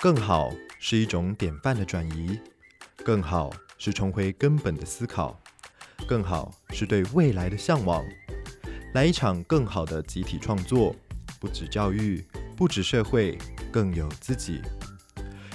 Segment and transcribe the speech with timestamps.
[0.00, 2.38] 更好是一种典范的转移，
[3.04, 5.36] 更好是重回根本的思考，
[6.06, 8.04] 更好是对未来的向往。
[8.94, 10.94] 来一场更好的集体创作，
[11.40, 12.24] 不止教育，
[12.56, 13.36] 不止社会，
[13.72, 14.60] 更有自己。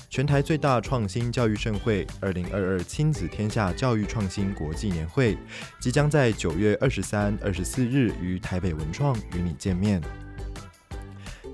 [0.09, 5.37] 全台最大创新教育盛会——二零二二亲子天下教育创新国际年会，
[5.79, 10.01] 即将在九月二十三、二十四日于台北文创与你见面。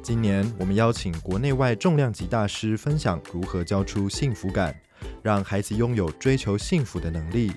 [0.10, 4.76] 今年，我们邀请国内外重量级大师分享如何教出幸福感，
[5.22, 7.52] 让孩子拥有追求幸福的能力。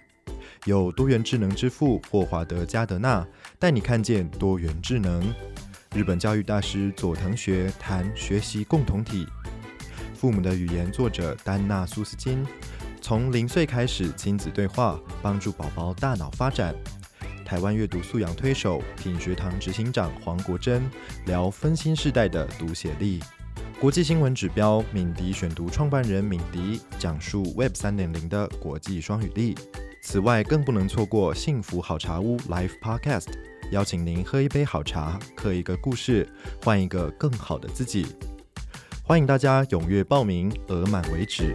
[0.66, 3.26] 有多元智能之父霍华德·加德纳
[3.58, 5.34] 带你看见多元智能。
[5.94, 9.26] 日本教育大师佐藤学谈学习共同体。
[10.14, 12.46] 父母的语言，作者丹娜苏斯金，
[13.00, 16.74] 从零岁开始亲子对话，帮助宝宝大脑发展。
[17.52, 20.90] 台湾阅读素养推手品学堂执行长黄国珍
[21.26, 23.20] 聊分心世代的读写力。
[23.78, 29.54] 国际新闻指标敏迪选读创办人敏迪讲述 Web 三点零的国际双语力。
[30.00, 33.28] 此外，更不能错过幸福好茶屋 Live Podcast，
[33.70, 36.26] 邀请您喝一杯好茶，刻一个故事，
[36.64, 38.06] 换一个更好的自己。
[39.02, 41.52] 欢迎大家踊跃报名，额满为止。